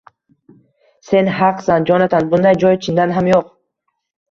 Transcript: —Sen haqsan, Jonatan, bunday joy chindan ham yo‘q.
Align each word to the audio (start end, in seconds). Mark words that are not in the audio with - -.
—Sen 1.09 1.29
haqsan, 1.41 1.87
Jonatan, 1.91 2.33
bunday 2.33 2.59
joy 2.65 2.81
chindan 2.89 3.17
ham 3.21 3.33
yo‘q. 3.35 3.55